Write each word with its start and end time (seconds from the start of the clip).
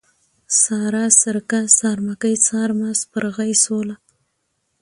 سارا، 0.61 1.05
سارکه، 1.21 1.59
سارمکۍ، 1.77 2.35
سارمه، 2.47 2.89
سپرغۍ، 3.01 3.51
سوله 3.65 3.95